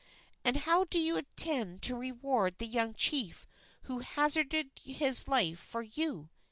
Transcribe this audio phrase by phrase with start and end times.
[0.43, 3.45] "And how do you intend to reward the young chief
[3.83, 6.31] who hazarded his life for you?"